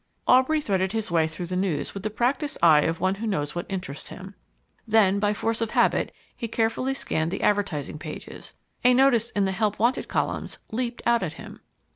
Aubrey 0.27 0.59
threaded 0.61 0.93
his 0.93 1.11
way 1.11 1.27
through 1.27 1.45
the 1.45 1.55
news 1.55 1.93
with 1.93 2.01
the 2.01 2.09
practiced 2.09 2.57
eye 2.63 2.79
of 2.79 2.99
one 2.99 3.13
who 3.21 3.27
knows 3.27 3.53
what 3.53 3.67
interests 3.69 4.07
him. 4.07 4.33
Then, 4.87 5.19
by 5.19 5.35
force 5.35 5.61
of 5.61 5.69
habit, 5.71 6.11
he 6.35 6.47
carefully 6.47 6.95
scanned 6.95 7.29
the 7.29 7.43
advertising 7.43 7.99
pages. 7.99 8.55
A 8.83 8.95
notice 8.95 9.29
in 9.29 9.45
the 9.45 9.51
HELP 9.51 9.77
WANTED 9.77 10.07
columns 10.07 10.57
leaped 10.71 11.03
out 11.05 11.21
at 11.21 11.33
him. 11.33 11.59